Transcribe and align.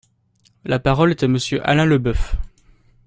La 0.65 0.79
parole 0.79 1.11
est 1.11 1.21
à 1.21 1.27
Monsieur 1.27 1.61
Alain 1.63 1.85
Leboeuf. 1.85 2.35